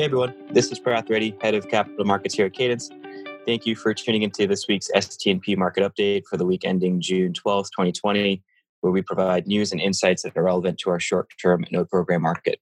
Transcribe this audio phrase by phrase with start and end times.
[0.00, 2.88] Hey everyone, this is Parath Reddy, head of capital markets here at Cadence.
[3.44, 7.34] Thank you for tuning into this week's STNP market update for the week ending June
[7.34, 8.42] 12th, 2020,
[8.80, 12.60] where we provide news and insights that are relevant to our short-term note program market.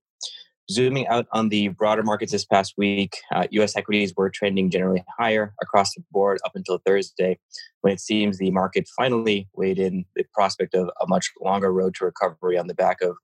[0.71, 3.75] Zooming out on the broader markets this past week, uh, U.S.
[3.75, 7.39] equities were trending generally higher across the board up until Thursday,
[7.81, 11.95] when it seems the market finally weighed in the prospect of a much longer road
[11.95, 13.17] to recovery on the back of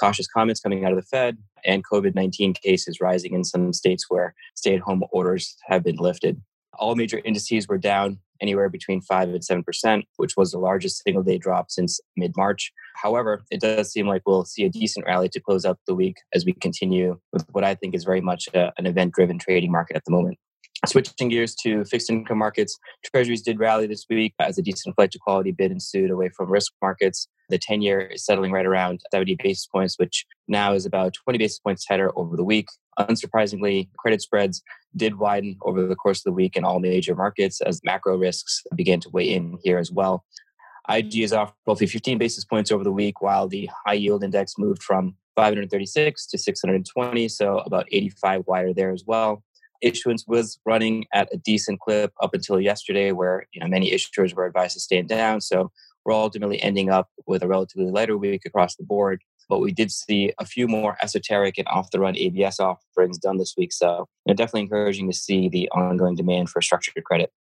[0.00, 4.06] cautious comments coming out of the Fed and COVID 19 cases rising in some states
[4.08, 6.42] where stay at home orders have been lifted.
[6.74, 11.22] All major indices were down anywhere between 5 and 7%, which was the largest single
[11.22, 12.72] day drop since mid March.
[12.96, 16.16] However, it does seem like we'll see a decent rally to close up the week
[16.34, 19.70] as we continue with what I think is very much a, an event driven trading
[19.70, 20.38] market at the moment.
[20.86, 25.10] Switching gears to fixed income markets, treasuries did rally this week as a decent flight
[25.10, 27.26] to quality bid ensued away from risk markets.
[27.48, 31.36] The 10 year is settling right around 70 basis points, which now is about 20
[31.36, 32.68] basis points tighter over the week.
[33.00, 34.62] Unsurprisingly, credit spreads
[34.94, 38.62] did widen over the course of the week in all major markets as macro risks
[38.76, 40.24] began to weigh in here as well.
[40.88, 44.54] IG is off roughly 15 basis points over the week, while the high yield index
[44.56, 49.42] moved from 536 to 620, so about 85 wider there as well
[49.80, 54.34] issuance was running at a decent clip up until yesterday, where you know many issuers
[54.34, 55.40] were advised to stand down.
[55.40, 55.70] So
[56.04, 59.22] we're ultimately ending up with a relatively lighter week across the board.
[59.48, 63.38] But we did see a few more esoteric and off the run ABS offerings done
[63.38, 63.72] this week.
[63.72, 67.32] So you know, definitely encouraging to see the ongoing demand for structured credit.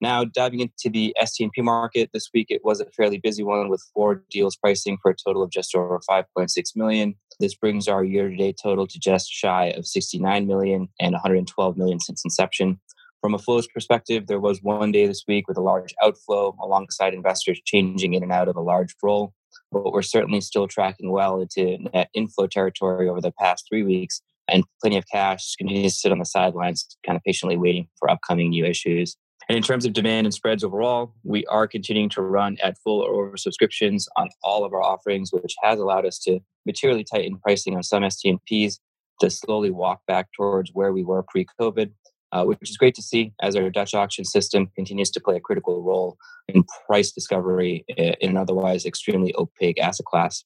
[0.00, 3.84] Now, diving into the STNP market this week, it was a fairly busy one with
[3.92, 7.14] four deals pricing for a total of just over 5.6 million.
[7.38, 12.24] This brings our year-to-date total to just shy of 69 million and 112 million since
[12.24, 12.80] inception.
[13.20, 17.12] From a flows perspective, there was one day this week with a large outflow alongside
[17.12, 19.34] investors changing in and out of a large roll.
[19.70, 24.22] But we're certainly still tracking well into net inflow territory over the past three weeks,
[24.48, 28.10] and plenty of cash continues to sit on the sidelines, kind of patiently waiting for
[28.10, 29.16] upcoming new issues.
[29.50, 33.00] And in terms of demand and spreads overall, we are continuing to run at full
[33.00, 37.36] or over subscriptions on all of our offerings, which has allowed us to materially tighten
[37.36, 38.78] pricing on some STNPs
[39.18, 41.90] to slowly walk back towards where we were pre COVID,
[42.30, 45.40] uh, which is great to see as our Dutch auction system continues to play a
[45.40, 46.16] critical role
[46.46, 50.44] in price discovery in an otherwise extremely opaque asset class.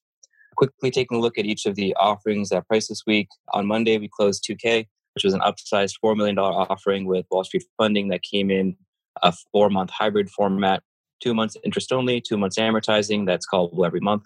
[0.55, 3.27] Quickly taking a look at each of the offerings that priced this week.
[3.53, 7.65] On Monday, we closed 2K, which was an upsized $4 million offering with Wall Street
[7.77, 8.75] funding that came in
[9.21, 10.83] a four month hybrid format,
[11.21, 13.25] two months interest only, two months amortizing.
[13.25, 14.23] That's callable every month.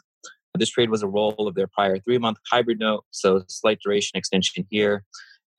[0.58, 4.18] This trade was a roll of their prior three month hybrid note, so slight duration
[4.18, 5.06] extension here.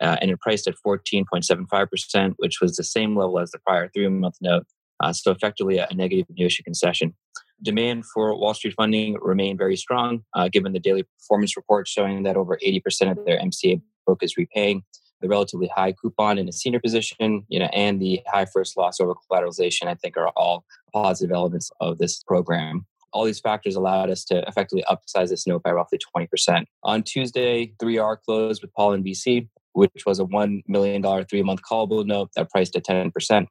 [0.01, 4.09] Uh, and it priced at 14.75%, which was the same level as the prior three
[4.09, 4.67] month note.
[5.03, 7.15] Uh, so effectively a negative new issue concession.
[7.63, 12.23] Demand for Wall Street funding remained very strong, uh, given the daily performance report showing
[12.23, 14.83] that over 80% of their MCA book is repaying
[15.21, 19.01] the relatively high coupon in a senior position, you know, and the high first loss
[19.01, 22.87] over collateralization, I think are all positive elements of this program.
[23.13, 26.65] All these factors allowed us to effectively upsize this note by roughly 20%.
[26.85, 32.07] On Tuesday, 3R closed with Pollen VC, which was a $1 million three month callable
[32.07, 33.47] note that priced at 10%.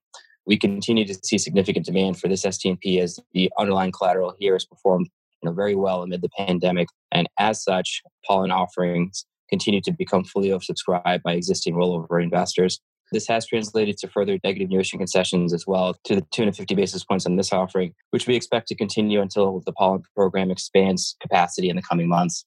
[0.45, 4.65] We continue to see significant demand for this STNP as the underlying collateral here has
[4.65, 5.09] performed
[5.41, 6.87] you know, very well amid the pandemic.
[7.11, 12.79] And as such, Pollen offerings continue to become fully oversubscribed by existing rollover investors.
[13.11, 17.03] This has translated to further negative new issue concessions as well, to the 250 basis
[17.03, 21.69] points on this offering, which we expect to continue until the pollen program expands capacity
[21.69, 22.45] in the coming months.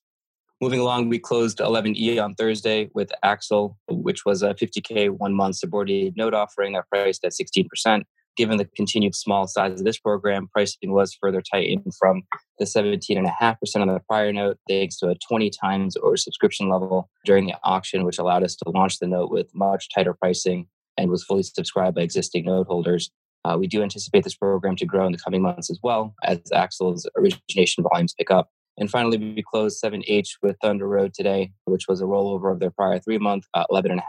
[0.61, 5.57] Moving along, we closed 11E on Thursday with Axel, which was a 50K one month
[5.57, 8.03] subordinated note offering that priced at 16%.
[8.35, 12.23] Given the continued small size of this program, pricing was further tightened from
[12.57, 13.27] the 17.5%
[13.75, 18.17] on the prior note, thanks to a 20 times oversubscription level during the auction, which
[18.17, 20.67] allowed us to launch the note with much tighter pricing
[20.97, 23.11] and was fully subscribed by existing note holders.
[23.45, 26.39] Uh, we do anticipate this program to grow in the coming months as well as
[26.53, 28.49] Axel's origination volumes pick up.
[28.77, 32.71] And finally, we closed 7H with Thunder Road today, which was a rollover of their
[32.71, 34.01] prior three month, uh, 11.5%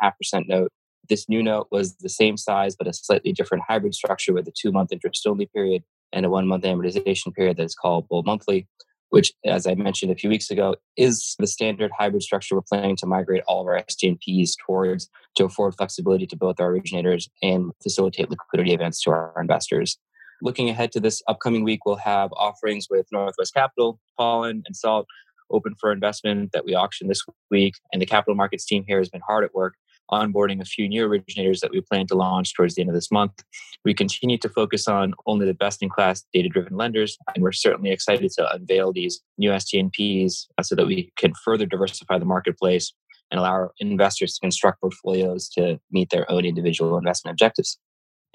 [0.49, 0.73] note
[1.09, 4.53] this new note was the same size, but a slightly different hybrid structure with a
[4.53, 8.67] two month interest only period and a one month amortization period that is callable monthly,
[9.11, 12.97] which, as I mentioned a few weeks ago, is the standard hybrid structure we're planning
[12.97, 17.73] to migrate all of our STNPs towards to afford flexibility to both our originators and
[17.83, 19.99] facilitate liquidity events to our investors.
[20.43, 25.07] Looking ahead to this upcoming week, we'll have offerings with Northwest Capital, Pollen, and Salt
[25.51, 27.75] open for investment that we auction this week.
[27.93, 29.75] And the capital markets team here has been hard at work
[30.11, 33.11] onboarding a few new originators that we plan to launch towards the end of this
[33.11, 33.43] month.
[33.85, 37.53] We continue to focus on only the best in class data driven lenders, and we're
[37.53, 42.25] certainly excited to unveil these new STNPs uh, so that we can further diversify the
[42.25, 42.93] marketplace
[43.31, 47.79] and allow our investors to construct portfolios to meet their own individual investment objectives.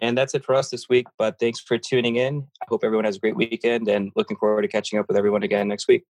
[0.02, 1.08] And that's it for us this week.
[1.18, 2.48] But thanks for tuning in.
[2.62, 5.44] I hope everyone has a great weekend and looking forward to catching up with everyone
[5.44, 6.04] again next week.